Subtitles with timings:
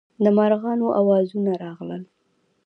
[0.23, 2.03] د مارغانو اوازونه راغلل.